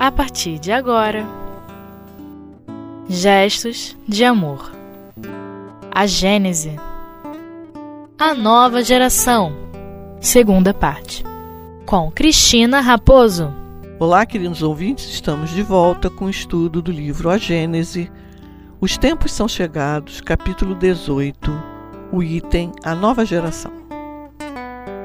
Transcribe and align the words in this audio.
a 0.00 0.10
partir 0.10 0.58
de 0.58 0.72
agora. 0.72 1.26
Gestos 3.06 3.94
de 4.08 4.24
amor. 4.24 4.72
A 5.90 6.06
Gênese. 6.06 6.74
A 8.18 8.34
nova 8.34 8.82
geração. 8.82 9.52
Segunda 10.18 10.72
parte. 10.72 11.22
Com 11.84 12.10
Cristina 12.10 12.80
Raposo. 12.80 13.52
Olá, 13.98 14.24
queridos 14.24 14.62
ouvintes, 14.62 15.04
estamos 15.04 15.50
de 15.50 15.62
volta 15.62 16.08
com 16.08 16.24
o 16.24 16.30
estudo 16.30 16.80
do 16.80 16.90
livro 16.90 17.28
A 17.28 17.36
Gênese. 17.36 18.10
Os 18.80 18.96
tempos 18.96 19.32
são 19.32 19.46
chegados, 19.46 20.22
capítulo 20.22 20.74
18, 20.74 21.52
o 22.10 22.22
item 22.22 22.72
A 22.82 22.94
Nova 22.94 23.26
Geração. 23.26 23.72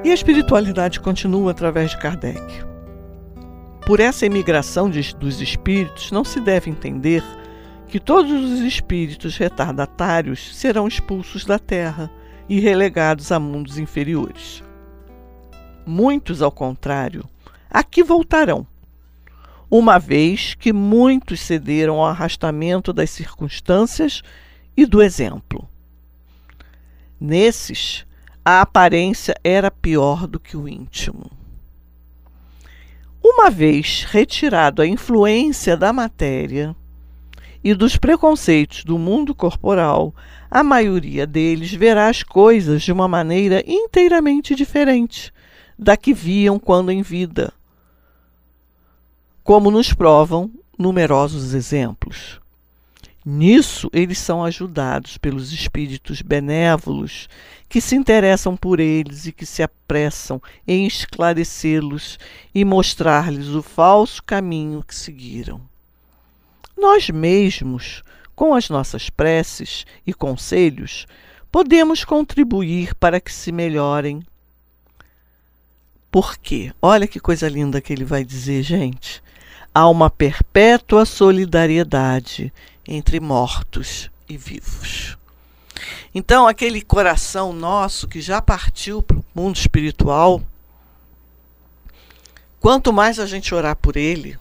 E 0.06 0.10
a 0.10 0.14
espiritualidade 0.14 1.02
continua 1.02 1.52
através 1.52 1.92
de 1.92 1.98
Kardec. 1.98 2.75
Por 3.86 4.00
essa 4.00 4.26
imigração 4.26 4.90
de, 4.90 5.16
dos 5.16 5.42
espíritos, 5.42 6.12
não 6.12 6.24
se 6.24 6.40
deve 6.40 6.72
entender 6.72 7.24
que 7.88 8.00
todos 8.00 8.32
os 8.32 8.62
espíritos 8.62 9.38
retardatários 9.38 10.56
serão 10.56 10.88
expulsos 10.88 11.46
da 11.46 11.60
Terra 11.60 12.10
e 12.50 12.60
relegados 12.60 13.32
a 13.32 13.40
mundos 13.40 13.78
inferiores. 13.78 14.64
Muitos, 15.86 16.42
ao 16.42 16.52
contrário, 16.52 17.30
aqui 17.70 18.02
voltarão 18.02 18.66
uma 19.70 20.00
vez 20.00 20.56
que 20.56 20.72
muitos 20.72 21.42
cederam 21.42 21.98
ao 21.98 22.06
arrastamento 22.06 22.92
das 22.92 23.10
circunstâncias 23.10 24.22
e 24.76 24.86
do 24.86 25.02
exemplo. 25.02 25.68
Nesses, 27.20 28.06
a 28.44 28.62
aparência 28.62 29.36
era 29.44 29.70
pior 29.70 30.28
do 30.28 30.40
que 30.40 30.58
o 30.58 30.68
íntimo. 30.68 31.35
Uma 33.28 33.50
vez 33.50 34.06
retirado 34.08 34.84
a 34.84 34.88
influência 34.88 35.76
da 35.76 35.92
matéria 35.92 36.76
e 37.64 37.74
dos 37.74 37.98
preconceitos 37.98 38.84
do 38.84 39.00
mundo 39.00 39.34
corporal, 39.34 40.14
a 40.50 40.64
maioria 40.64 41.26
deles 41.26 41.74
verá 41.74 42.08
as 42.08 42.22
coisas 42.22 42.84
de 42.84 42.92
uma 42.92 43.08
maneira 43.08 43.64
inteiramente 43.66 44.54
diferente 44.54 45.34
da 45.78 45.98
que 45.98 46.14
viam 46.14 46.60
quando 46.60 46.92
em 46.92 47.02
vida 47.02 47.52
como 49.44 49.72
nos 49.72 49.92
provam 49.92 50.52
numerosos 50.78 51.56
exemplos. 51.56 52.40
Nisso, 53.26 53.90
eles 53.92 54.20
são 54.20 54.44
ajudados 54.44 55.18
pelos 55.18 55.52
espíritos 55.52 56.22
benévolos 56.22 57.28
que 57.68 57.82
se 57.82 57.96
interessam 57.96 58.56
por 58.56 58.80
eles 58.80 59.26
e 59.26 59.32
que 59.32 59.48
se 59.48 59.64
apressam 59.64 60.40
em 60.68 60.86
esclarecê-los 60.86 62.20
e 62.54 62.64
mostrar-lhes 62.64 63.48
o 63.48 63.64
falso 63.64 64.22
caminho 64.22 64.84
que 64.84 64.94
seguiram. 64.94 65.60
Nós 66.78 67.10
mesmos, 67.10 68.04
com 68.36 68.54
as 68.54 68.70
nossas 68.70 69.10
preces 69.10 69.88
e 70.06 70.14
conselhos, 70.14 71.08
podemos 71.52 72.04
contribuir 72.04 72.94
para 72.94 73.20
que 73.20 73.34
se 73.34 73.52
melhorem. 73.52 74.22
Por 76.12 76.38
quê? 76.38 76.72
Olha 76.80 77.08
que 77.08 77.20
coisa 77.20 77.50
linda 77.50 77.82
que 77.82 77.92
ele 77.92 78.06
vai 78.06 78.24
dizer, 78.24 78.62
gente 78.62 79.24
há 79.76 79.90
uma 79.90 80.10
perpétua 80.10 81.04
solidariedade 81.04 82.54
entre 82.88 83.20
mortos 83.20 84.10
e 84.28 84.38
vivos. 84.38 85.18
Então, 86.14 86.48
aquele 86.48 86.82
coração 86.82 87.52
nosso 87.52 88.08
que 88.08 88.22
já 88.22 88.42
partiu 88.42 89.04
para 89.04 89.18
o 89.18 89.26
mundo 89.34 89.58
espiritual, 89.58 90.42
quanto 92.60 92.94
mais 92.94 93.20
a 93.20 93.26
gente 93.26 93.54
orar 93.54 93.76
por 93.76 93.98
ele, 93.98 94.40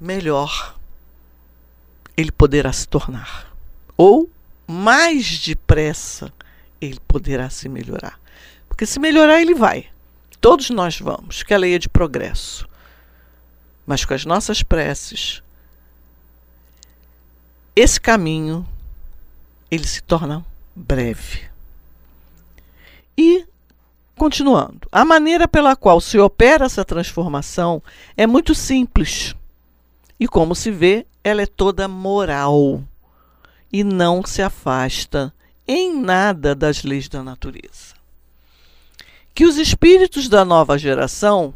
melhor 0.00 0.76
ele 2.16 2.30
poderá 2.30 2.72
se 2.72 2.86
tornar. 2.86 3.52
Ou 3.96 4.30
mais 4.66 5.38
depressa 5.38 6.32
ele 6.80 7.00
poderá 7.06 7.50
se 7.50 7.68
melhorar. 7.68 8.20
Porque 8.68 8.86
se 8.86 8.98
melhorar, 8.98 9.40
ele 9.40 9.54
vai. 9.54 9.86
Todos 10.40 10.70
nós 10.70 10.98
vamos, 10.98 11.42
que 11.42 11.52
é 11.52 11.56
a 11.56 11.58
lei 11.58 11.74
é 11.74 11.78
de 11.78 11.88
progresso 11.88 12.66
mas 13.86 14.04
com 14.04 14.14
as 14.14 14.24
nossas 14.24 14.62
preces, 14.62 15.42
esse 17.74 18.00
caminho 18.00 18.66
ele 19.70 19.86
se 19.86 20.02
torna 20.02 20.44
breve. 20.76 21.42
E 23.16 23.46
continuando, 24.16 24.88
a 24.92 25.04
maneira 25.04 25.48
pela 25.48 25.74
qual 25.74 26.00
se 26.00 26.18
opera 26.18 26.66
essa 26.66 26.84
transformação 26.84 27.82
é 28.16 28.26
muito 28.26 28.54
simples. 28.54 29.34
E 30.20 30.28
como 30.28 30.54
se 30.54 30.70
vê, 30.70 31.06
ela 31.24 31.42
é 31.42 31.46
toda 31.46 31.88
moral 31.88 32.82
e 33.72 33.82
não 33.82 34.24
se 34.24 34.42
afasta 34.42 35.32
em 35.66 35.98
nada 35.98 36.54
das 36.54 36.82
leis 36.82 37.08
da 37.08 37.22
natureza. 37.22 37.94
Que 39.34 39.46
os 39.46 39.56
espíritos 39.56 40.28
da 40.28 40.44
nova 40.44 40.76
geração 40.76 41.54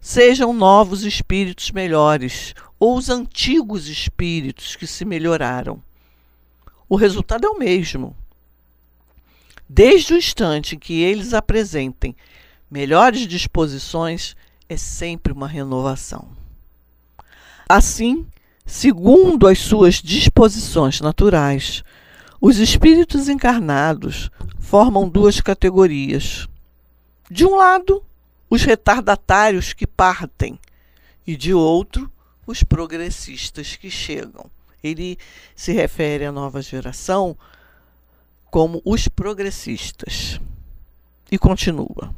sejam 0.00 0.52
novos 0.52 1.04
espíritos 1.04 1.70
melhores 1.70 2.54
ou 2.78 2.96
os 2.96 3.10
antigos 3.10 3.86
espíritos 3.88 4.74
que 4.74 4.86
se 4.86 5.04
melhoraram. 5.04 5.82
O 6.88 6.96
resultado 6.96 7.46
é 7.46 7.50
o 7.50 7.58
mesmo. 7.58 8.16
Desde 9.68 10.14
o 10.14 10.16
instante 10.16 10.74
em 10.74 10.78
que 10.78 11.00
eles 11.00 11.34
apresentem 11.34 12.16
melhores 12.70 13.26
disposições, 13.26 14.34
é 14.68 14.76
sempre 14.76 15.32
uma 15.32 15.46
renovação. 15.46 16.28
Assim, 17.68 18.26
segundo 18.64 19.46
as 19.46 19.58
suas 19.58 19.96
disposições 19.96 21.00
naturais, 21.00 21.84
os 22.40 22.58
espíritos 22.58 23.28
encarnados 23.28 24.30
formam 24.58 25.08
duas 25.08 25.40
categorias. 25.40 26.48
De 27.30 27.44
um 27.44 27.56
lado, 27.56 28.02
os 28.50 28.64
retardatários 28.64 29.72
que 29.72 29.86
partem, 29.86 30.58
e 31.24 31.36
de 31.36 31.54
outro, 31.54 32.10
os 32.44 32.64
progressistas 32.64 33.76
que 33.76 33.88
chegam. 33.88 34.50
Ele 34.82 35.16
se 35.54 35.72
refere 35.72 36.24
à 36.24 36.32
nova 36.32 36.60
geração 36.60 37.36
como 38.50 38.82
os 38.84 39.06
progressistas. 39.06 40.40
E 41.30 41.38
continua. 41.38 42.12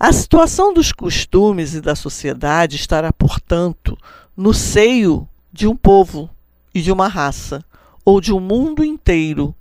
A 0.00 0.12
situação 0.12 0.74
dos 0.74 0.90
costumes 0.90 1.74
e 1.74 1.80
da 1.80 1.94
sociedade 1.94 2.74
estará, 2.74 3.12
portanto, 3.12 3.96
no 4.36 4.52
seio 4.52 5.28
de 5.52 5.68
um 5.68 5.76
povo 5.76 6.28
e 6.74 6.82
de 6.82 6.90
uma 6.90 7.06
raça, 7.06 7.64
ou 8.04 8.20
de 8.20 8.32
um 8.32 8.40
mundo 8.40 8.84
inteiro, 8.84 9.54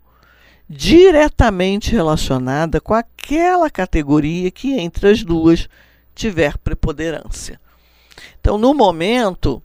diretamente 0.70 1.92
relacionada 1.92 2.80
com 2.80 2.94
aquela 2.94 3.70
categoria 3.70 4.50
que 4.50 4.74
entre 4.80 5.10
as 5.10 5.24
duas 5.24 5.68
tiver 6.16 6.58
preponderância. 6.58 7.60
Então, 8.40 8.58
no 8.58 8.74
momento, 8.74 9.62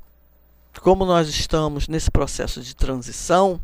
como 0.81 1.05
nós 1.05 1.29
estamos 1.29 1.89
nesse 1.89 2.11
processo 2.11 2.63
de 2.63 2.75
transição 2.75 3.61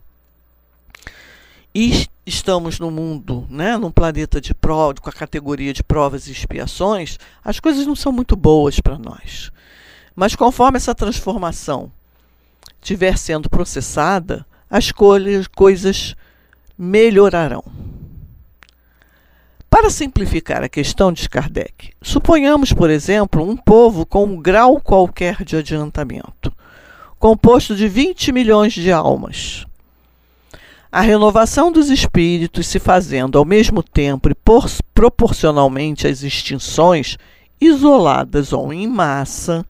e 1.75 2.07
estamos 2.27 2.79
no 2.79 2.91
mundo, 2.91 3.47
né, 3.51 3.77
num 3.77 3.91
planeta 3.91 4.41
de 4.41 4.55
prova, 4.55 4.95
com 4.95 5.11
a 5.11 5.13
categoria 5.13 5.73
de 5.73 5.83
provas 5.83 6.27
e 6.27 6.33
expiações, 6.33 7.19
as 7.45 7.61
coisas 7.61 7.87
não 7.87 7.97
são 7.97 8.13
muito 8.13 8.37
boas 8.37 8.81
para 8.81 8.99
nós. 8.99 9.51
Mas 10.15 10.35
conforme 10.35 10.77
essa 10.77 10.95
transformação 10.95 11.91
estiver 12.81 13.17
sendo 13.19 13.51
processada, 13.51 14.47
as 14.71 14.91
coisas 14.93 16.17
melhorarão. 16.79 17.65
Para 19.71 19.91
simplificar 19.91 20.63
a 20.63 20.69
questão 20.69 21.13
de 21.13 21.29
Kardec, 21.29 21.93
suponhamos, 22.01 22.73
por 22.73 22.91
exemplo, 22.91 23.43
um 23.43 23.57
povo 23.57 24.07
com 24.07 24.25
um 24.25 24.37
grau 24.41 24.81
qualquer 24.81 25.43
de 25.45 25.57
adiantamento, 25.57 26.53
composto 27.19 27.75
de 27.75 27.89
20 27.89 28.31
milhões 28.31 28.73
de 28.73 28.93
almas. 28.93 29.67
A 30.93 31.01
renovação 31.01 31.73
dos 31.73 31.91
espíritos 31.91 32.69
se 32.69 32.79
fazendo 32.79 33.37
ao 33.37 33.45
mesmo 33.45 33.83
tempo 33.83 34.31
e 34.31 34.35
por, 34.35 34.71
proporcionalmente 34.95 36.07
às 36.07 36.23
extinções, 36.23 37.19
isoladas 37.61 38.53
ou 38.53 38.73
em 38.73 38.87
massa, 38.87 39.67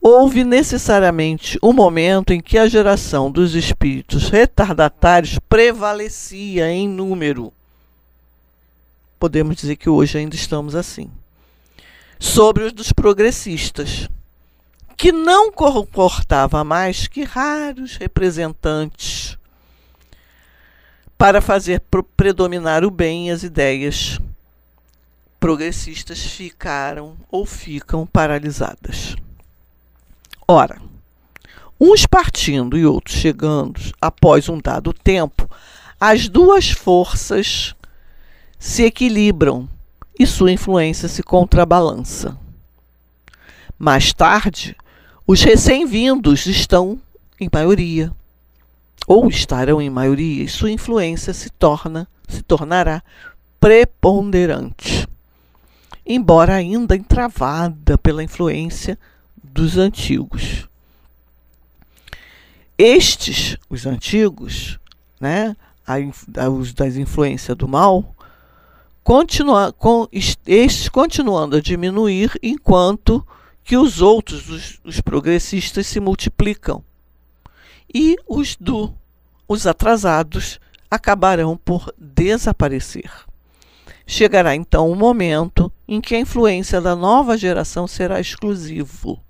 houve 0.00 0.44
necessariamente 0.44 1.58
um 1.62 1.72
momento 1.72 2.32
em 2.32 2.40
que 2.40 2.58
a 2.58 2.68
geração 2.68 3.30
dos 3.30 3.54
espíritos 3.54 4.28
retardatários 4.28 5.38
prevalecia 5.48 6.70
em 6.70 6.88
número 6.88 7.52
podemos 9.20 9.54
dizer 9.54 9.76
que 9.76 9.90
hoje 9.90 10.16
ainda 10.16 10.34
estamos 10.34 10.74
assim. 10.74 11.10
Sobre 12.18 12.64
os 12.64 12.72
dos 12.72 12.90
progressistas, 12.90 14.08
que 14.96 15.12
não 15.12 15.52
comportava 15.52 16.64
mais 16.64 17.06
que 17.06 17.22
raros 17.22 17.96
representantes 17.96 19.36
para 21.18 21.42
fazer 21.42 21.82
predominar 22.16 22.82
o 22.82 22.90
bem 22.90 23.28
e 23.28 23.30
as 23.30 23.42
ideias 23.42 24.18
progressistas 25.38 26.20
ficaram 26.20 27.14
ou 27.30 27.44
ficam 27.44 28.06
paralisadas. 28.06 29.16
Ora, 30.52 30.82
uns 31.80 32.06
partindo 32.06 32.76
e 32.76 32.84
outros 32.84 33.16
chegando 33.16 33.80
após 34.00 34.48
um 34.48 34.58
dado 34.58 34.92
tempo, 34.92 35.48
as 36.00 36.28
duas 36.28 36.72
forças 36.72 37.72
se 38.58 38.82
equilibram 38.82 39.68
e 40.18 40.26
sua 40.26 40.50
influência 40.50 41.08
se 41.08 41.22
contrabalança. 41.22 42.36
Mais 43.78 44.12
tarde, 44.12 44.76
os 45.24 45.40
recém-vindos 45.40 46.46
estão 46.46 47.00
em 47.40 47.48
maioria, 47.52 48.10
ou 49.06 49.28
estarão 49.28 49.80
em 49.80 49.88
maioria, 49.88 50.42
e 50.42 50.48
sua 50.48 50.72
influência 50.72 51.32
se 51.32 51.48
torna, 51.48 52.08
se 52.26 52.42
tornará 52.42 53.04
preponderante, 53.60 55.06
embora 56.04 56.54
ainda 56.54 56.96
entravada 56.96 57.96
pela 57.96 58.24
influência 58.24 58.98
dos 59.52 59.76
antigos. 59.76 60.68
Estes, 62.78 63.56
os 63.68 63.84
antigos, 63.84 64.78
né, 65.20 65.54
os 66.56 66.72
das 66.72 66.96
influências 66.96 67.56
do 67.56 67.68
mal, 67.68 68.14
continua, 69.02 69.72
com, 69.72 70.08
estes 70.12 70.88
continuando 70.88 71.56
a 71.56 71.60
diminuir 71.60 72.32
enquanto 72.42 73.26
que 73.62 73.76
os 73.76 74.00
outros, 74.00 74.48
os, 74.48 74.80
os 74.84 75.00
progressistas, 75.00 75.86
se 75.86 76.00
multiplicam. 76.00 76.82
E 77.92 78.16
os 78.26 78.56
do 78.56 78.94
os 79.46 79.66
atrasados 79.66 80.60
acabarão 80.88 81.56
por 81.56 81.92
desaparecer. 81.98 83.10
Chegará 84.06 84.54
então 84.54 84.88
o 84.88 84.92
um 84.92 84.96
momento 84.96 85.72
em 85.88 86.00
que 86.00 86.14
a 86.14 86.20
influência 86.20 86.80
da 86.80 86.94
nova 86.94 87.36
geração 87.36 87.88
será 87.88 88.20
exclusivo. 88.20 89.20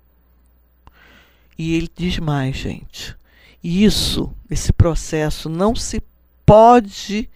E 1.63 1.75
ele 1.75 1.91
diz 1.95 2.17
mais, 2.17 2.55
gente. 2.55 3.15
Isso, 3.63 4.33
esse 4.49 4.73
processo 4.73 5.47
não 5.47 5.75
se 5.75 6.01
pode 6.43 7.29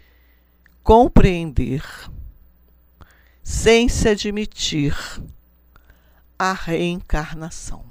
compreender 0.82 1.84
sem 3.44 3.88
se 3.88 4.10
admitir 4.10 4.98
a 6.40 6.54
reencarnação. 6.54 7.86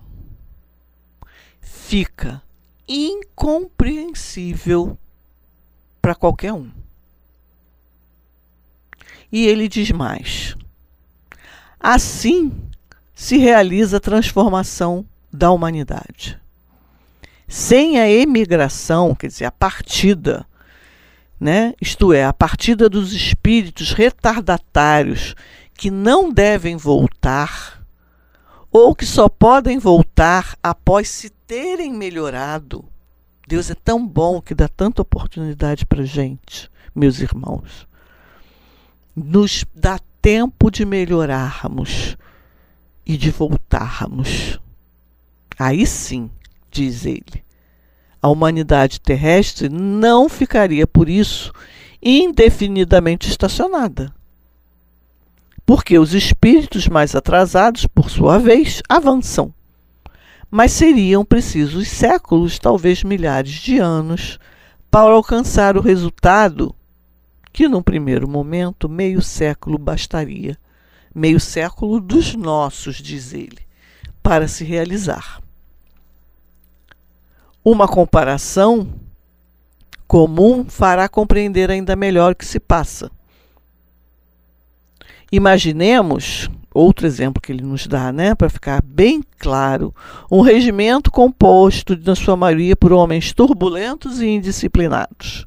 Fica 1.60 2.42
incompreensível 2.88 4.98
para 6.02 6.16
qualquer 6.16 6.52
um. 6.52 6.68
E 9.30 9.46
ele 9.46 9.68
diz 9.68 9.92
mais: 9.92 10.56
assim 11.78 12.50
se 13.14 13.36
realiza 13.36 13.98
a 13.98 14.00
transformação 14.00 15.06
da 15.34 15.50
humanidade. 15.50 16.40
Sem 17.48 17.98
a 17.98 18.08
emigração, 18.08 19.14
quer 19.14 19.26
dizer, 19.26 19.44
a 19.44 19.50
partida 19.50 20.46
né? 21.38 21.74
isto 21.80 22.12
é, 22.12 22.24
a 22.24 22.32
partida 22.32 22.88
dos 22.88 23.12
espíritos 23.12 23.92
retardatários 23.92 25.34
que 25.74 25.90
não 25.90 26.32
devem 26.32 26.76
voltar, 26.76 27.84
ou 28.70 28.94
que 28.94 29.04
só 29.04 29.28
podem 29.28 29.78
voltar 29.78 30.56
após 30.62 31.08
se 31.08 31.28
terem 31.28 31.92
melhorado. 31.92 32.84
Deus 33.46 33.70
é 33.70 33.74
tão 33.74 34.06
bom 34.06 34.40
que 34.40 34.54
dá 34.54 34.68
tanta 34.68 35.02
oportunidade 35.02 35.84
para 35.84 36.04
gente, 36.04 36.70
meus 36.94 37.20
irmãos. 37.20 37.86
Nos 39.14 39.66
dá 39.74 40.00
tempo 40.22 40.70
de 40.70 40.84
melhorarmos 40.84 42.16
e 43.04 43.16
de 43.16 43.30
voltarmos. 43.30 44.58
Aí 45.58 45.86
sim, 45.86 46.30
diz 46.70 47.06
ele, 47.06 47.44
a 48.20 48.28
humanidade 48.28 49.00
terrestre 49.00 49.68
não 49.68 50.28
ficaria, 50.28 50.86
por 50.86 51.08
isso, 51.08 51.52
indefinidamente 52.02 53.28
estacionada. 53.28 54.12
Porque 55.66 55.98
os 55.98 56.12
espíritos 56.12 56.88
mais 56.88 57.14
atrasados, 57.14 57.86
por 57.86 58.10
sua 58.10 58.38
vez, 58.38 58.82
avançam. 58.88 59.52
Mas 60.50 60.72
seriam 60.72 61.24
precisos 61.24 61.88
séculos, 61.88 62.58
talvez 62.58 63.02
milhares 63.02 63.52
de 63.52 63.78
anos, 63.78 64.38
para 64.90 65.12
alcançar 65.12 65.76
o 65.76 65.80
resultado 65.80 66.74
que, 67.52 67.68
num 67.68 67.82
primeiro 67.82 68.28
momento, 68.28 68.88
meio 68.88 69.22
século 69.22 69.78
bastaria. 69.78 70.58
Meio 71.14 71.38
século 71.38 72.00
dos 72.00 72.34
nossos, 72.34 72.96
diz 72.96 73.32
ele, 73.32 73.60
para 74.22 74.48
se 74.48 74.64
realizar. 74.64 75.43
Uma 77.64 77.88
comparação 77.88 78.86
comum 80.06 80.66
fará 80.68 81.08
compreender 81.08 81.70
ainda 81.70 81.96
melhor 81.96 82.32
o 82.32 82.36
que 82.36 82.44
se 82.44 82.60
passa. 82.60 83.10
Imaginemos, 85.32 86.50
outro 86.74 87.06
exemplo 87.06 87.40
que 87.40 87.50
ele 87.50 87.62
nos 87.62 87.86
dá, 87.86 88.12
né, 88.12 88.34
para 88.34 88.50
ficar 88.50 88.82
bem 88.82 89.22
claro, 89.38 89.94
um 90.30 90.42
regimento 90.42 91.10
composto, 91.10 91.98
na 92.04 92.14
sua 92.14 92.36
maioria, 92.36 92.76
por 92.76 92.92
homens 92.92 93.32
turbulentos 93.32 94.20
e 94.20 94.26
indisciplinados, 94.26 95.46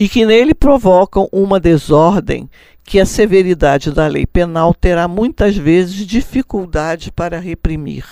e 0.00 0.08
que 0.08 0.24
nele 0.24 0.54
provocam 0.54 1.28
uma 1.30 1.60
desordem 1.60 2.48
que 2.82 2.98
a 2.98 3.04
severidade 3.04 3.90
da 3.90 4.06
lei 4.06 4.24
penal 4.24 4.72
terá 4.72 5.06
muitas 5.06 5.54
vezes 5.54 6.06
dificuldade 6.06 7.12
para 7.12 7.38
reprimir. 7.38 8.06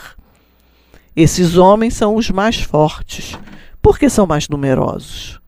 Esses 1.17 1.57
homens 1.57 1.95
são 1.95 2.17
os 2.17 2.29
mais 2.31 2.61
fortes, 2.61 3.39
porque 3.81 4.11
são 4.11 4.27
mais 4.27 4.49
numerosos. 4.49 5.41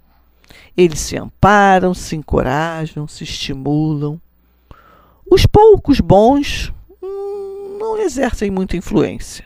Eles 0.77 1.01
se 1.01 1.17
amparam, 1.17 1.93
se 1.93 2.15
encorajam, 2.15 3.09
se 3.09 3.25
estimulam. 3.25 4.21
Os 5.29 5.45
poucos 5.45 6.01
bons 6.01 6.73
hum, 7.03 7.79
não 7.81 7.99
exercem 7.99 8.51
muita 8.51 8.77
influência. 8.77 9.45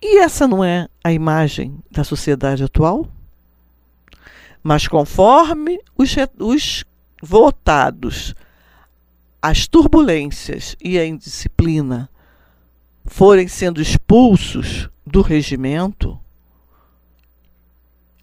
E 0.00 0.18
essa 0.18 0.46
não 0.46 0.62
é 0.62 0.86
a 1.02 1.12
imagem 1.12 1.82
da 1.90 2.04
sociedade 2.04 2.62
atual? 2.62 3.08
Mas 4.62 4.86
conforme 4.86 5.80
os, 5.96 6.14
os 6.38 6.84
votados 7.22 8.34
às 9.42 9.66
turbulências 9.66 10.76
e 10.80 10.98
à 10.98 11.06
indisciplina 11.06 12.08
forem 13.04 13.46
sendo 13.48 13.80
expulsos 13.80 14.88
do 15.06 15.20
regimento, 15.20 16.18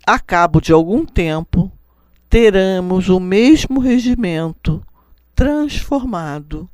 a 0.06 0.20
cabo 0.20 0.60
de 0.60 0.74
algum 0.74 1.06
tempo, 1.06 1.72
teremos 2.28 3.08
o 3.08 3.20
mesmo 3.20 3.80
regimento 3.80 4.86
transformado 5.36 6.70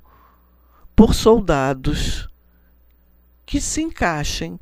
por 0.96 1.14
soldados 1.14 2.30
que 3.46 3.60
se 3.60 3.82
encaixem 3.82 4.60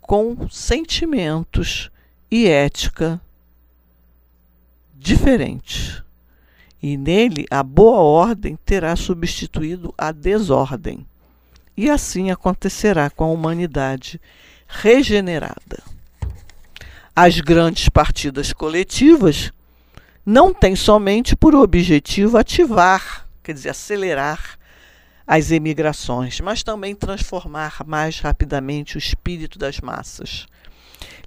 com 0.00 0.48
sentimentos 0.48 1.90
e 2.30 2.46
ética 2.46 3.20
diferentes. 4.94 6.02
E 6.82 6.96
nele 6.96 7.46
a 7.50 7.62
boa 7.62 8.00
ordem 8.00 8.56
terá 8.64 8.96
substituído 8.96 9.94
a 9.96 10.12
desordem. 10.12 11.06
E 11.76 11.90
assim 11.90 12.30
acontecerá 12.30 13.10
com 13.10 13.24
a 13.24 13.28
humanidade 13.28 14.20
regenerada. 14.66 15.82
As 17.14 17.40
grandes 17.40 17.88
partidas 17.88 18.52
coletivas 18.52 19.52
não 20.24 20.54
têm 20.54 20.74
somente 20.74 21.36
por 21.36 21.54
objetivo 21.54 22.36
ativar, 22.36 23.28
quer 23.42 23.52
dizer, 23.52 23.70
acelerar 23.70 24.58
as 25.26 25.50
emigrações, 25.50 26.40
mas 26.40 26.62
também 26.62 26.94
transformar 26.94 27.78
mais 27.86 28.20
rapidamente 28.20 28.96
o 28.96 28.98
espírito 28.98 29.58
das 29.58 29.80
massas, 29.80 30.46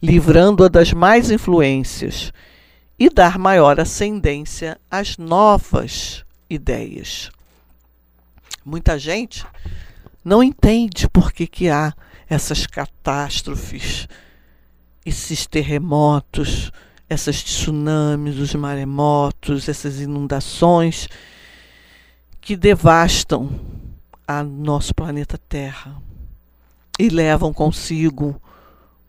livrando-a 0.02 0.68
das 0.68 0.94
mais 0.94 1.32
influências 1.32 2.32
e 3.00 3.10
dar 3.10 3.38
maior 3.38 3.80
ascendência 3.80 4.80
às 4.90 5.18
novas 5.18 6.24
ideias. 6.50 7.32
Muita 8.66 9.00
gente 9.00 9.46
não 10.28 10.44
entende 10.44 11.08
por 11.08 11.32
que, 11.32 11.48
que 11.48 11.70
há 11.70 11.94
essas 12.30 12.68
catástrofes, 12.68 14.10
esses 15.06 15.48
terremotos, 15.48 16.70
essas 17.08 17.42
tsunamis, 17.42 18.38
os 18.38 18.54
maremotos, 18.54 19.70
essas 19.70 20.02
inundações 20.02 21.08
que 22.42 22.58
devastam 22.58 23.58
a 24.28 24.44
nosso 24.44 24.94
planeta 24.94 25.38
Terra 25.38 25.96
e 27.00 27.08
levam 27.08 27.54
consigo 27.54 28.36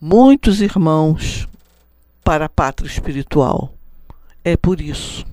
muitos 0.01 0.61
irmãos 0.61 1.49
para 2.23 2.45
a 2.45 2.49
pátria 2.49 2.87
espiritual. 2.87 3.75
É 4.45 4.57
por 4.57 4.81
isso 4.81 5.27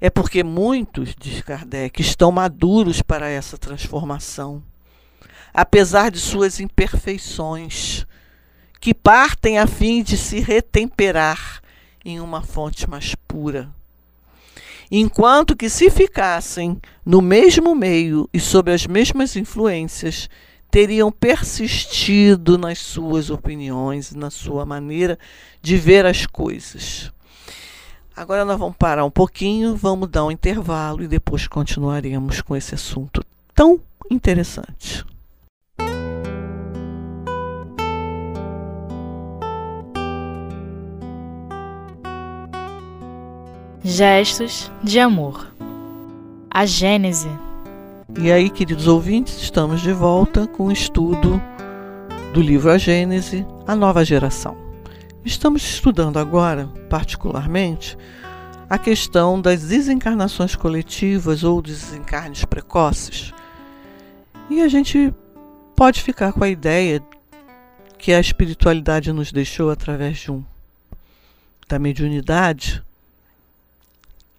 é 0.00 0.10
porque 0.10 0.42
muitos, 0.42 1.14
diz 1.16 1.40
Kardec, 1.42 2.02
estão 2.02 2.32
maduros 2.32 3.00
para 3.00 3.28
essa 3.28 3.56
transformação 3.56 4.60
apesar 5.52 6.10
de 6.10 6.18
suas 6.18 6.60
imperfeições, 6.60 8.06
que 8.80 8.92
partem 8.92 9.58
a 9.58 9.66
fim 9.66 10.02
de 10.02 10.16
se 10.16 10.40
retemperar 10.40 11.62
em 12.04 12.20
uma 12.20 12.42
fonte 12.42 12.88
mais 12.88 13.14
pura. 13.14 13.70
Enquanto 14.90 15.56
que, 15.56 15.70
se 15.70 15.88
ficassem 15.88 16.80
no 17.04 17.22
mesmo 17.22 17.74
meio 17.74 18.28
e 18.32 18.40
sob 18.40 18.72
as 18.72 18.86
mesmas 18.86 19.36
influências, 19.36 20.28
teriam 20.70 21.12
persistido 21.12 22.58
nas 22.58 22.78
suas 22.78 23.30
opiniões, 23.30 24.12
na 24.12 24.30
sua 24.30 24.66
maneira 24.66 25.18
de 25.62 25.76
ver 25.76 26.04
as 26.04 26.26
coisas. 26.26 27.12
Agora 28.16 28.44
nós 28.44 28.58
vamos 28.58 28.76
parar 28.76 29.04
um 29.04 29.10
pouquinho, 29.10 29.76
vamos 29.76 30.08
dar 30.08 30.24
um 30.24 30.30
intervalo 30.30 31.02
e 31.02 31.08
depois 31.08 31.46
continuaremos 31.46 32.42
com 32.42 32.54
esse 32.56 32.74
assunto 32.74 33.24
tão 33.54 33.80
interessante. 34.10 35.04
Gestos 43.84 44.70
de 44.80 45.00
amor. 45.00 45.52
A 46.48 46.64
Gênese. 46.64 47.28
E 48.16 48.30
aí, 48.30 48.48
queridos 48.48 48.86
ouvintes, 48.86 49.42
estamos 49.42 49.80
de 49.80 49.92
volta 49.92 50.46
com 50.46 50.66
o 50.66 50.72
estudo 50.72 51.42
do 52.32 52.40
livro 52.40 52.70
A 52.70 52.78
Gênese, 52.78 53.44
a 53.66 53.74
nova 53.74 54.04
geração. 54.04 54.56
Estamos 55.24 55.64
estudando 55.64 56.20
agora, 56.20 56.68
particularmente, 56.88 57.98
a 58.70 58.78
questão 58.78 59.40
das 59.40 59.64
desencarnações 59.64 60.54
coletivas 60.54 61.42
ou 61.42 61.60
desencarnes 61.60 62.44
precoces. 62.44 63.34
E 64.48 64.60
a 64.60 64.68
gente 64.68 65.12
pode 65.74 66.00
ficar 66.02 66.32
com 66.32 66.44
a 66.44 66.48
ideia 66.48 67.02
que 67.98 68.12
a 68.12 68.20
espiritualidade 68.20 69.12
nos 69.12 69.32
deixou 69.32 69.70
através 69.70 70.18
de 70.18 70.30
um 70.30 70.44
da 71.68 71.80
mediunidade 71.80 72.80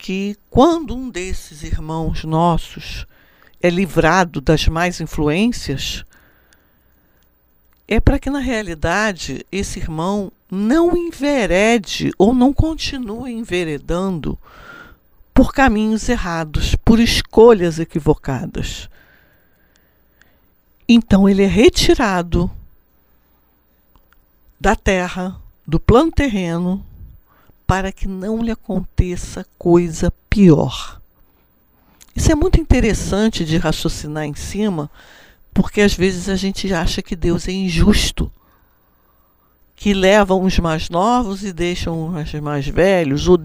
que 0.03 0.35
quando 0.49 0.93
um 0.93 1.09
desses 1.09 1.63
irmãos 1.63 2.25
nossos 2.25 3.07
é 3.61 3.69
livrado 3.69 4.41
das 4.41 4.67
mais 4.67 4.99
influências, 4.99 6.03
é 7.87 8.01
para 8.01 8.19
que 8.19 8.29
na 8.29 8.39
realidade 8.39 9.45
esse 9.49 9.79
irmão 9.79 10.29
não 10.51 10.97
enverede 10.97 12.11
ou 12.17 12.33
não 12.33 12.51
continue 12.51 13.31
enveredando 13.31 14.37
por 15.33 15.53
caminhos 15.53 16.09
errados, 16.09 16.75
por 16.83 16.99
escolhas 16.99 17.79
equivocadas. 17.79 18.89
Então 20.85 21.29
ele 21.29 21.43
é 21.43 21.47
retirado 21.47 22.51
da 24.59 24.75
terra, 24.75 25.39
do 25.65 25.79
plano 25.79 26.11
terreno, 26.11 26.85
para 27.65 27.91
que 27.91 28.07
não 28.07 28.41
lhe 28.41 28.51
aconteça 28.51 29.45
coisa 29.57 30.11
pior. 30.29 31.01
Isso 32.15 32.31
é 32.31 32.35
muito 32.35 32.59
interessante 32.59 33.43
de 33.43 33.57
raciocinar 33.57 34.25
em 34.25 34.35
cima, 34.35 34.89
porque 35.53 35.81
às 35.81 35.93
vezes 35.93 36.29
a 36.29 36.35
gente 36.35 36.71
acha 36.73 37.01
que 37.01 37.15
Deus 37.15 37.47
é 37.47 37.51
injusto, 37.51 38.31
que 39.75 39.93
levam 39.93 40.43
os 40.43 40.59
mais 40.59 40.89
novos 40.89 41.43
e 41.43 41.51
deixam 41.51 42.13
os 42.15 42.33
mais 42.35 42.67
velhos, 42.67 43.27
ou 43.27 43.39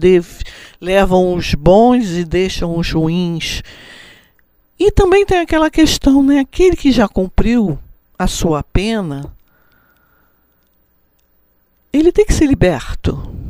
levam 0.79 1.33
os 1.33 1.55
bons 1.55 2.09
e 2.11 2.23
deixam 2.23 2.77
os 2.77 2.91
ruins. 2.91 3.63
E 4.77 4.91
também 4.91 5.25
tem 5.25 5.39
aquela 5.39 5.69
questão, 5.69 6.23
né? 6.23 6.39
Aquele 6.39 6.75
que 6.75 6.91
já 6.91 7.07
cumpriu 7.07 7.77
a 8.17 8.27
sua 8.27 8.63
pena, 8.63 9.33
ele 11.91 12.11
tem 12.11 12.25
que 12.25 12.33
ser 12.33 12.45
liberto 12.45 13.48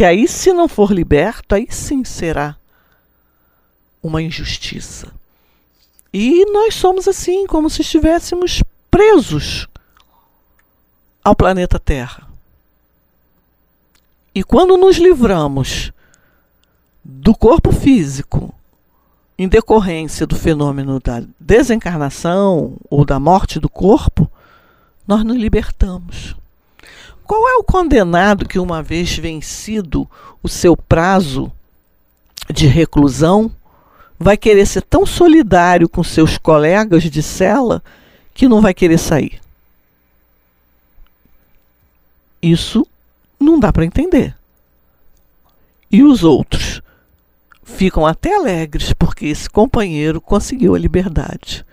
que 0.00 0.04
aí, 0.06 0.26
se 0.26 0.50
não 0.50 0.66
for 0.66 0.90
liberto, 0.92 1.54
aí 1.54 1.66
sim 1.68 2.04
será 2.04 2.56
uma 4.02 4.22
injustiça. 4.22 5.12
E 6.10 6.50
nós 6.50 6.74
somos 6.74 7.06
assim, 7.06 7.46
como 7.46 7.68
se 7.68 7.82
estivéssemos 7.82 8.62
presos 8.90 9.68
ao 11.22 11.36
planeta 11.36 11.78
Terra. 11.78 12.26
E 14.34 14.42
quando 14.42 14.78
nos 14.78 14.96
livramos 14.96 15.92
do 17.04 17.34
corpo 17.34 17.70
físico, 17.70 18.54
em 19.38 19.46
decorrência 19.48 20.26
do 20.26 20.34
fenômeno 20.34 20.98
da 20.98 21.22
desencarnação 21.38 22.78
ou 22.88 23.04
da 23.04 23.20
morte 23.20 23.60
do 23.60 23.68
corpo, 23.68 24.32
nós 25.06 25.22
nos 25.24 25.36
libertamos. 25.36 26.39
Qual 27.30 27.48
é 27.48 27.54
o 27.58 27.62
condenado 27.62 28.44
que, 28.44 28.58
uma 28.58 28.82
vez 28.82 29.16
vencido 29.16 30.10
o 30.42 30.48
seu 30.48 30.76
prazo 30.76 31.52
de 32.52 32.66
reclusão, 32.66 33.54
vai 34.18 34.36
querer 34.36 34.66
ser 34.66 34.82
tão 34.82 35.06
solidário 35.06 35.88
com 35.88 36.02
seus 36.02 36.36
colegas 36.36 37.04
de 37.04 37.22
cela 37.22 37.84
que 38.34 38.48
não 38.48 38.60
vai 38.60 38.74
querer 38.74 38.98
sair? 38.98 39.40
Isso 42.42 42.84
não 43.38 43.60
dá 43.60 43.72
para 43.72 43.84
entender. 43.84 44.36
E 45.88 46.02
os 46.02 46.24
outros 46.24 46.82
ficam 47.62 48.04
até 48.04 48.34
alegres 48.34 48.92
porque 48.92 49.26
esse 49.26 49.48
companheiro 49.48 50.20
conseguiu 50.20 50.74
a 50.74 50.78
liberdade. 50.80 51.64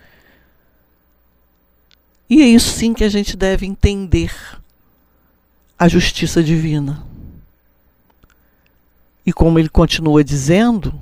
E 2.30 2.42
é 2.42 2.46
isso 2.46 2.70
sim 2.70 2.94
que 2.94 3.02
a 3.02 3.08
gente 3.08 3.36
deve 3.36 3.66
entender 3.66 4.32
a 5.78 5.86
justiça 5.86 6.42
divina. 6.42 7.06
E 9.24 9.32
como 9.32 9.58
ele 9.58 9.68
continua 9.68 10.24
dizendo, 10.24 10.98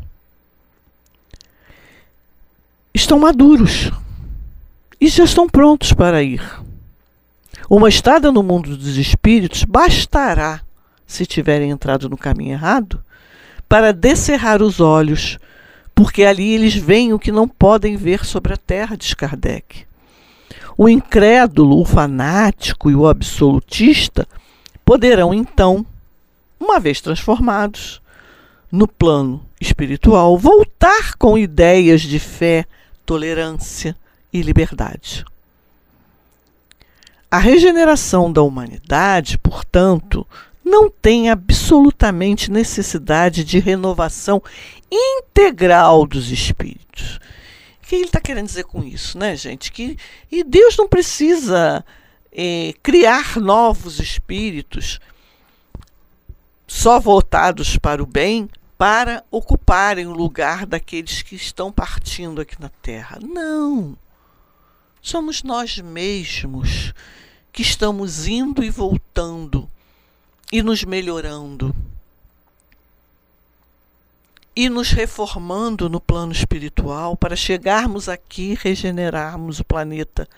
estão 2.92 3.18
maduros 3.18 3.90
e 5.00 5.08
já 5.08 5.24
estão 5.24 5.48
prontos 5.48 5.92
para 5.92 6.22
ir. 6.22 6.42
Uma 7.70 7.88
estada 7.88 8.30
no 8.30 8.42
mundo 8.42 8.76
dos 8.76 8.96
espíritos 8.96 9.64
bastará, 9.64 10.60
se 11.06 11.24
tiverem 11.24 11.70
entrado 11.70 12.08
no 12.08 12.16
caminho 12.16 12.52
errado, 12.52 13.02
para 13.68 13.92
descerrar 13.92 14.62
os 14.62 14.80
olhos, 14.80 15.38
porque 15.94 16.24
ali 16.24 16.52
eles 16.52 16.74
veem 16.74 17.12
o 17.12 17.18
que 17.18 17.32
não 17.32 17.48
podem 17.48 17.96
ver 17.96 18.24
sobre 18.24 18.52
a 18.52 18.56
terra, 18.56 18.96
diz 18.96 19.14
Kardec. 19.14 19.86
O 20.76 20.88
incrédulo, 20.88 21.80
o 21.80 21.84
fanático 21.84 22.90
e 22.90 22.94
o 22.94 23.08
absolutista 23.08 24.28
poderão 24.86 25.34
então, 25.34 25.84
uma 26.60 26.78
vez 26.78 27.00
transformados 27.00 28.00
no 28.70 28.86
plano 28.86 29.44
espiritual, 29.60 30.38
voltar 30.38 31.16
com 31.16 31.36
ideias 31.36 32.02
de 32.02 32.20
fé, 32.20 32.64
tolerância 33.04 33.96
e 34.32 34.40
liberdade. 34.40 35.24
A 37.28 37.38
regeneração 37.38 38.32
da 38.32 38.42
humanidade, 38.42 39.36
portanto, 39.38 40.24
não 40.64 40.88
tem 40.88 41.30
absolutamente 41.30 42.50
necessidade 42.50 43.42
de 43.42 43.58
renovação 43.58 44.40
integral 44.90 46.06
dos 46.06 46.30
espíritos. 46.30 47.16
O 47.82 47.88
que 47.88 47.96
ele 47.96 48.04
está 48.04 48.20
querendo 48.20 48.46
dizer 48.46 48.64
com 48.64 48.84
isso, 48.84 49.18
né, 49.18 49.34
gente? 49.34 49.72
Que 49.72 49.96
e 50.30 50.44
Deus 50.44 50.76
não 50.76 50.88
precisa 50.88 51.84
criar 52.82 53.36
novos 53.36 53.98
espíritos 53.98 55.00
só 56.66 57.00
voltados 57.00 57.78
para 57.78 58.02
o 58.02 58.06
bem 58.06 58.48
para 58.76 59.24
ocuparem 59.30 60.06
o 60.06 60.12
lugar 60.12 60.66
daqueles 60.66 61.22
que 61.22 61.34
estão 61.34 61.72
partindo 61.72 62.40
aqui 62.40 62.60
na 62.60 62.68
Terra. 62.68 63.18
Não. 63.22 63.96
Somos 65.00 65.42
nós 65.42 65.78
mesmos 65.78 66.92
que 67.52 67.62
estamos 67.62 68.26
indo 68.26 68.62
e 68.62 68.68
voltando 68.68 69.70
e 70.52 70.62
nos 70.62 70.84
melhorando 70.84 71.74
e 74.54 74.68
nos 74.68 74.90
reformando 74.90 75.88
no 75.88 76.00
plano 76.00 76.32
espiritual 76.32 77.16
para 77.16 77.36
chegarmos 77.36 78.08
aqui 78.08 78.52
e 78.52 78.54
regenerarmos 78.54 79.60
o 79.60 79.64
planeta 79.64 80.28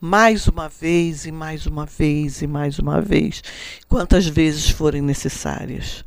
mais 0.00 0.46
uma 0.46 0.68
vez 0.68 1.26
e 1.26 1.32
mais 1.32 1.66
uma 1.66 1.86
vez 1.86 2.42
e 2.42 2.46
mais 2.46 2.78
uma 2.78 3.00
vez, 3.00 3.42
quantas 3.88 4.26
vezes 4.26 4.68
forem 4.68 5.02
necessárias. 5.02 6.04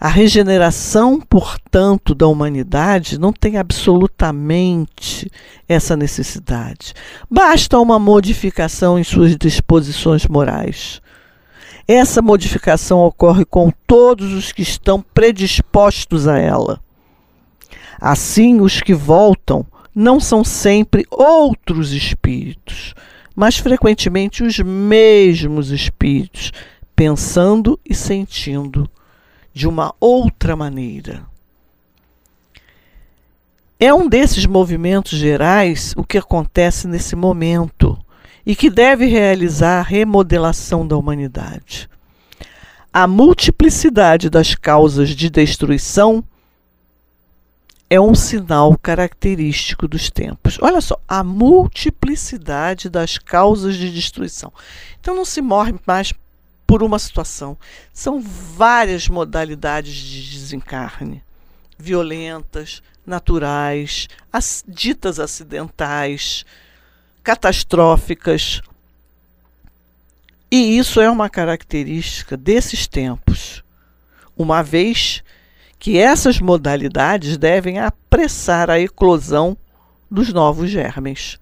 A 0.00 0.08
regeneração, 0.08 1.20
portanto, 1.20 2.14
da 2.14 2.26
humanidade 2.26 3.20
não 3.20 3.34
tem 3.34 3.58
absolutamente 3.58 5.30
essa 5.68 5.94
necessidade. 5.94 6.94
Basta 7.30 7.78
uma 7.78 7.98
modificação 7.98 8.98
em 8.98 9.04
suas 9.04 9.36
disposições 9.36 10.26
morais. 10.26 11.02
Essa 11.86 12.22
modificação 12.22 13.00
ocorre 13.00 13.44
com 13.44 13.70
todos 13.86 14.32
os 14.32 14.52
que 14.52 14.62
estão 14.62 15.02
predispostos 15.02 16.26
a 16.26 16.38
ela. 16.38 16.80
Assim, 18.00 18.60
os 18.62 18.80
que 18.80 18.94
voltam 18.94 19.66
não 20.00 20.18
são 20.18 20.42
sempre 20.42 21.06
outros 21.10 21.92
espíritos, 21.92 22.94
mas 23.36 23.58
frequentemente 23.58 24.42
os 24.42 24.58
mesmos 24.58 25.70
espíritos, 25.70 26.52
pensando 26.96 27.78
e 27.84 27.94
sentindo 27.94 28.90
de 29.52 29.68
uma 29.68 29.94
outra 30.00 30.56
maneira. 30.56 31.22
É 33.78 33.92
um 33.92 34.08
desses 34.08 34.46
movimentos 34.46 35.18
gerais 35.18 35.92
o 35.94 36.02
que 36.02 36.16
acontece 36.16 36.88
nesse 36.88 37.14
momento 37.14 37.98
e 38.46 38.56
que 38.56 38.70
deve 38.70 39.04
realizar 39.04 39.80
a 39.80 39.82
remodelação 39.82 40.88
da 40.88 40.96
humanidade. 40.96 41.90
A 42.90 43.06
multiplicidade 43.06 44.30
das 44.30 44.54
causas 44.54 45.10
de 45.10 45.28
destruição 45.28 46.24
é 47.92 48.00
um 48.00 48.14
sinal 48.14 48.78
característico 48.78 49.88
dos 49.88 50.08
tempos. 50.08 50.56
Olha 50.62 50.80
só, 50.80 50.96
a 51.08 51.24
multiplicidade 51.24 52.88
das 52.88 53.18
causas 53.18 53.74
de 53.74 53.92
destruição. 53.92 54.52
Então 55.00 55.12
não 55.12 55.24
se 55.24 55.42
morre 55.42 55.74
mais 55.84 56.14
por 56.64 56.84
uma 56.84 57.00
situação. 57.00 57.58
São 57.92 58.20
várias 58.20 59.08
modalidades 59.08 59.92
de 59.92 60.30
desencarne: 60.38 61.20
violentas, 61.76 62.80
naturais, 63.04 64.08
as, 64.32 64.64
ditas 64.68 65.18
acidentais, 65.18 66.44
catastróficas. 67.24 68.62
E 70.48 70.78
isso 70.78 71.00
é 71.00 71.10
uma 71.10 71.28
característica 71.28 72.36
desses 72.36 72.86
tempos, 72.86 73.64
uma 74.36 74.62
vez 74.62 75.24
essas 75.88 76.38
modalidades 76.38 77.38
devem 77.38 77.78
apressar 77.78 78.68
a 78.68 78.78
eclosão 78.78 79.56
dos 80.10 80.30
novos 80.30 80.70
germes. 80.70 81.38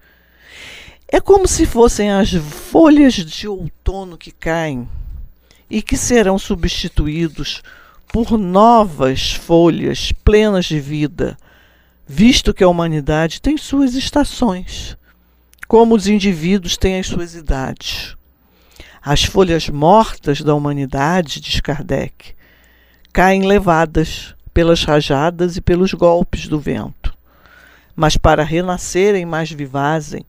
É 1.09 1.21
como 1.21 1.49
se 1.49 1.67
fossem 1.67 2.13
as 2.13 2.31
folhas 2.33 3.15
de 3.15 3.49
outono 3.49 4.17
que 4.17 4.31
caem 4.31 4.89
e 5.69 5.83
que 5.83 5.97
serão 5.97 6.39
substituídos 6.39 7.63
por 8.13 8.39
novas 8.39 9.33
folhas 9.33 10.13
plenas 10.25 10.67
de 10.67 10.79
vida, 10.79 11.37
visto 12.07 12.55
que 12.55 12.63
a 12.63 12.69
humanidade 12.69 13.41
tem 13.41 13.59
suas 13.59 13.95
estações, 13.95 14.97
como 15.67 15.95
os 15.95 16.07
indivíduos 16.07 16.77
têm 16.77 17.01
as 17.01 17.07
suas 17.07 17.35
idades. 17.35 18.17
As 19.03 19.25
folhas 19.25 19.69
mortas 19.69 20.43
da 20.43 20.55
humanidade, 20.55 21.41
diz 21.41 21.61
Kardec, 21.61 22.35
caem 23.19 23.43
levadas 23.43 24.33
pelas 24.55 24.85
rajadas 24.85 25.57
e 25.57 25.61
pelos 25.61 25.93
golpes 25.93 26.47
do 26.47 26.61
vento, 26.61 27.13
mas 27.97 28.17
para 28.17 28.45
renascerem 28.45 29.27
mais 29.27 29.51
vivazem, 29.51 30.25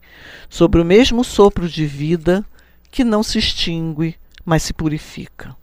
sobre 0.49 0.81
o 0.81 0.85
mesmo 0.85 1.23
sopro 1.23 1.69
de 1.69 1.85
vida 1.85 2.43
que 2.89 3.03
não 3.03 3.21
se 3.21 3.37
extingue 3.37 4.15
mas 4.43 4.63
se 4.63 4.73
purifica. 4.73 5.55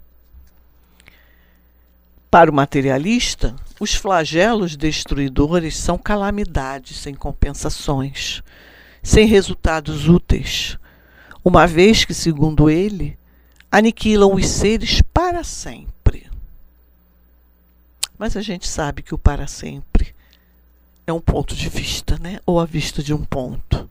Para 2.30 2.48
o 2.48 2.54
materialista, 2.54 3.56
os 3.80 3.92
flagelos 3.92 4.76
destruidores 4.76 5.76
são 5.76 5.98
calamidades 5.98 6.96
sem 6.96 7.12
compensações, 7.12 8.40
sem 9.02 9.26
resultados 9.26 10.08
úteis, 10.08 10.78
uma 11.44 11.66
vez 11.66 12.04
que, 12.04 12.14
segundo 12.14 12.70
ele, 12.70 13.18
aniquilam 13.68 14.32
os 14.32 14.46
seres 14.46 15.02
para 15.12 15.42
sempre. 15.42 16.25
Mas 18.18 18.36
a 18.36 18.42
gente 18.42 18.66
sabe 18.66 19.02
que 19.02 19.14
o 19.14 19.18
para 19.18 19.46
sempre 19.46 20.14
é 21.06 21.12
um 21.12 21.20
ponto 21.20 21.54
de 21.54 21.68
vista, 21.68 22.18
né? 22.18 22.40
Ou 22.44 22.58
a 22.58 22.64
vista 22.64 23.02
de 23.02 23.12
um 23.14 23.24
ponto. 23.24 23.88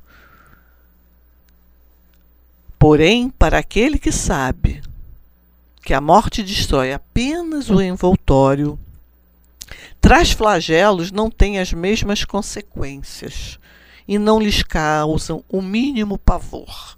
Porém, 2.77 3.29
para 3.29 3.59
aquele 3.59 3.97
que 3.97 4.11
sabe 4.11 4.83
que 5.83 5.93
a 5.93 6.01
morte 6.01 6.43
destrói 6.43 6.91
apenas 6.91 7.69
o 7.69 7.81
envoltório, 7.81 8.77
traz 10.01 10.31
flagelos 10.31 11.11
não 11.11 11.29
têm 11.29 11.59
as 11.59 11.71
mesmas 11.71 12.25
consequências 12.25 13.59
e 14.07 14.17
não 14.17 14.39
lhes 14.39 14.61
causam 14.63 15.43
o 15.47 15.61
mínimo 15.61 16.17
pavor. 16.17 16.97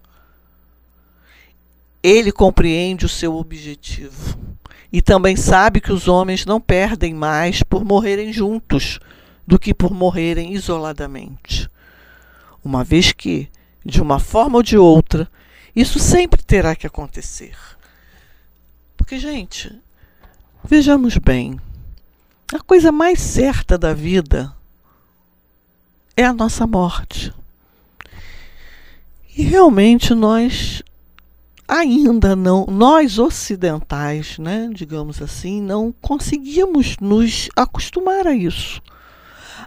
Ele 2.01 2.31
compreende 2.31 3.05
o 3.05 3.09
seu 3.09 3.35
objetivo 3.35 4.46
e 4.97 5.01
também 5.03 5.35
sabe 5.35 5.79
que 5.79 5.91
os 5.91 6.07
homens 6.07 6.43
não 6.43 6.59
perdem 6.59 7.13
mais 7.13 7.61
por 7.61 7.85
morrerem 7.85 8.33
juntos 8.33 8.99
do 9.45 9.59
que 9.59 9.71
por 9.71 9.93
morrerem 9.93 10.53
isoladamente. 10.53 11.69
Uma 12.65 12.83
vez 12.83 13.11
que, 13.11 13.47
de 13.85 14.01
uma 14.01 14.17
forma 14.17 14.57
ou 14.57 14.63
de 14.63 14.75
outra, 14.75 15.29
isso 15.75 15.99
sempre 15.99 16.41
terá 16.41 16.75
que 16.75 16.87
acontecer. 16.87 17.55
Porque, 18.97 19.19
gente, 19.19 19.71
vejamos 20.63 21.15
bem, 21.19 21.61
a 22.51 22.59
coisa 22.59 22.91
mais 22.91 23.21
certa 23.21 23.77
da 23.77 23.93
vida 23.93 24.51
é 26.15 26.25
a 26.25 26.33
nossa 26.33 26.65
morte. 26.65 27.31
E 29.37 29.43
realmente 29.43 30.15
nós 30.15 30.81
ainda 31.67 32.35
não, 32.35 32.65
nós 32.65 33.19
ocidentais, 33.19 34.37
né, 34.37 34.69
digamos 34.73 35.21
assim, 35.21 35.61
não 35.61 35.93
conseguimos 36.01 36.95
nos 37.01 37.49
acostumar 37.55 38.25
a 38.25 38.33
isso. 38.33 38.81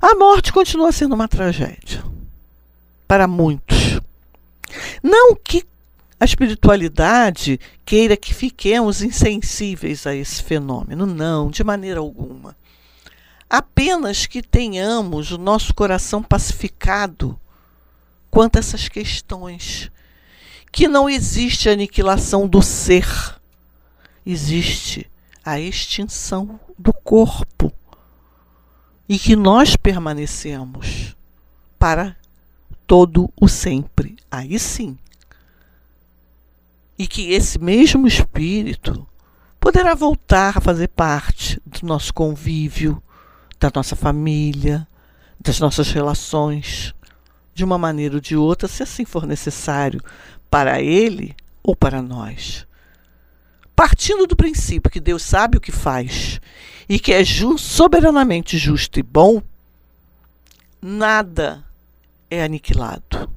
A 0.01 0.15
morte 0.15 0.53
continua 0.53 0.93
sendo 0.93 1.15
uma 1.15 1.29
tragédia 1.29 2.03
para 3.07 3.27
muitos. 3.27 4.01
Não 5.03 5.35
que 5.35 5.65
a 6.19 6.25
espiritualidade 6.25 7.59
queira 7.85 8.17
que 8.17 8.33
fiquemos 8.33 9.03
insensíveis 9.03 10.07
a 10.07 10.15
esse 10.15 10.43
fenômeno. 10.43 11.07
Não, 11.07 11.51
de 11.51 11.65
maneira 11.65 12.01
alguma. 12.01 12.57
Apenas 13.49 14.27
que 14.27 14.43
tenhamos 14.43 15.33
o 15.33 15.39
nosso 15.39 15.75
coração 15.75 16.23
pacificado 16.23 17.39
quanto 18.31 18.57
a 18.57 18.59
essas 18.61 18.89
questões. 18.89 19.91
Que 20.73 20.89
não 20.89 21.09
existe 21.09 21.69
aniquilação 21.69 22.47
do 22.47 22.63
ser, 22.63 23.07
existe 24.25 25.11
a 25.45 25.59
extinção 25.59 26.61
do 26.79 26.93
corpo. 26.93 27.73
E 29.09 29.19
que 29.19 29.35
nós 29.35 29.75
permanecemos 29.75 31.17
para 31.79 32.17
todo 32.87 33.33
o 33.41 33.49
sempre. 33.49 34.17
Aí 34.31 34.59
sim 34.59 34.97
e 37.01 37.07
que 37.07 37.33
esse 37.33 37.59
mesmo 37.59 38.07
espírito 38.07 39.09
poderá 39.59 39.95
voltar 39.95 40.59
a 40.59 40.61
fazer 40.61 40.89
parte 40.89 41.59
do 41.65 41.87
nosso 41.87 42.13
convívio, 42.13 43.03
da 43.59 43.73
nossa 43.75 43.97
família, 43.97 44.87
das 45.41 45.59
nossas 45.59 45.91
relações, 45.93 46.95
de 47.55 47.65
uma 47.65 47.79
maneira 47.79 48.17
ou 48.17 48.21
de 48.21 48.37
outra, 48.37 48.69
se 48.69 48.83
assim 48.83 49.07
for 49.07 49.27
necessário, 49.27 49.99
para 50.51 50.83
ele 50.83 51.37
ou 51.63 51.77
para 51.77 52.03
nós. 52.03 52.67
Partindo 53.77 54.27
do 54.27 54.37
princípio 54.37 54.91
que 54.91 55.01
Deus 55.01 55.23
sabe 55.23 55.57
o 55.57 55.61
que 55.61 55.73
faz 55.73 56.41
e 56.89 56.99
que 56.99 57.13
é 57.13 57.25
ju 57.25 57.57
soberanamente 57.57 58.59
justo 58.59 58.99
e 58.99 59.03
bom, 59.03 59.43
nada 60.83 61.65
é 62.29 62.43
aniquilado, 62.43 63.31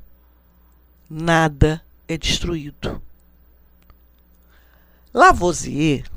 nada 1.10 1.82
é 2.08 2.18
destruído. 2.18 3.02
Lavoisier, 5.14 6.10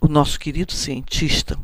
o 0.00 0.08
nosso 0.08 0.40
querido 0.40 0.72
cientista, 0.72 1.58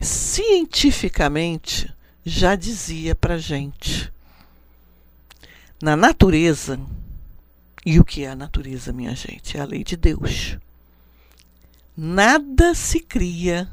cientificamente 0.00 1.92
já 2.24 2.56
dizia 2.56 3.14
para 3.14 3.38
gente: 3.38 4.12
na 5.80 5.96
natureza, 5.96 6.78
e 7.84 7.98
o 7.98 8.04
que 8.04 8.24
é 8.24 8.30
a 8.30 8.36
natureza, 8.36 8.92
minha 8.92 9.14
gente? 9.14 9.56
É 9.56 9.60
a 9.60 9.64
lei 9.64 9.82
de 9.82 9.96
Deus. 9.96 10.58
Nada 11.96 12.74
se 12.74 13.00
cria, 13.00 13.68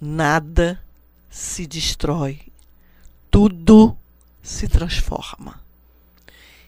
nada 0.00 0.80
se 1.30 1.66
destrói, 1.66 2.40
tudo 3.30 3.96
se 4.42 4.68
transforma. 4.68 5.60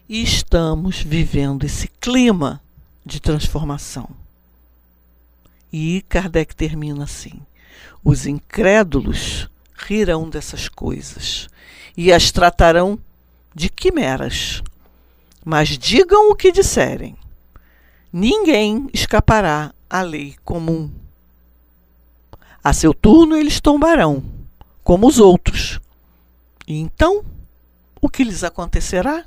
E 0.08 0.22
estamos 0.22 1.02
vivendo 1.02 1.64
esse 1.64 1.88
clima 2.00 2.61
de 3.04 3.20
transformação. 3.20 4.08
E 5.70 6.02
Kardec 6.08 6.56
termina 6.56 7.04
assim: 7.04 7.40
os 8.02 8.26
incrédulos 8.26 9.48
rirão 9.74 10.28
dessas 10.28 10.68
coisas 10.68 11.48
e 11.94 12.11
as 12.11 12.30
tratarão 12.30 12.98
de 13.54 13.68
quimeras. 13.68 14.62
Mas 15.44 15.70
digam 15.70 16.30
o 16.30 16.34
que 16.34 16.52
disserem, 16.52 17.16
ninguém 18.12 18.88
escapará 18.92 19.72
à 19.88 20.02
lei 20.02 20.37
comum. 20.44 20.90
A 22.62 22.72
seu 22.72 22.92
turno 22.92 23.37
eles 23.37 23.61
tombarão, 23.61 24.22
como 24.84 25.06
os 25.06 25.18
outros, 25.18 25.80
E 26.66 26.78
então, 26.78 27.24
o 28.00 28.11
que 28.11 28.22
lhes 28.22 28.44
acontecerá? 28.44 29.24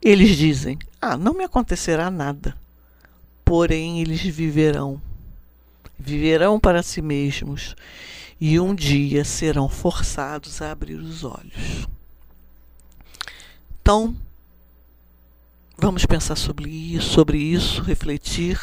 Eles 0.00 0.36
dizem: 0.36 0.78
Ah, 1.00 1.16
não 1.16 1.34
me 1.34 1.42
acontecerá 1.42 2.08
nada. 2.08 2.56
Porém, 3.44 4.00
eles 4.00 4.20
viverão. 4.20 5.02
Viverão 5.98 6.60
para 6.60 6.82
si 6.82 7.02
mesmos 7.02 7.74
e 8.40 8.58
um 8.58 8.74
dia 8.74 9.24
serão 9.24 9.68
forçados 9.68 10.62
a 10.62 10.70
abrir 10.70 10.94
os 10.94 11.24
olhos. 11.24 11.86
Então, 13.80 14.16
vamos 15.76 16.04
pensar 16.06 16.36
sobre 16.36 16.70
isso, 16.70 17.10
sobre 17.10 17.38
isso, 17.38 17.82
refletir 17.82 18.58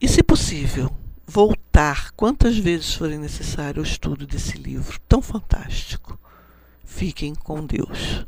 e, 0.00 0.08
se 0.08 0.22
possível, 0.22 0.90
voltar 1.26 2.12
quantas 2.12 2.56
vezes 2.56 2.94
forem 2.94 3.18
necessário 3.18 3.80
ao 3.80 3.86
estudo 3.86 4.26
desse 4.26 4.56
livro 4.56 4.98
tão 5.08 5.20
fantástico. 5.20 6.18
Fiquem 6.84 7.34
com 7.34 7.64
Deus. 7.66 8.24